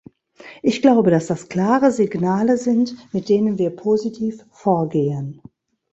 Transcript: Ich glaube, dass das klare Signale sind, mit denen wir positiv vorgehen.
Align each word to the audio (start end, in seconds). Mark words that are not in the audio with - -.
Ich 0.63 0.81
glaube, 0.81 1.11
dass 1.11 1.27
das 1.27 1.47
klare 1.47 1.91
Signale 1.91 2.57
sind, 2.57 2.95
mit 3.13 3.29
denen 3.29 3.59
wir 3.59 3.69
positiv 3.75 4.43
vorgehen. 4.49 5.43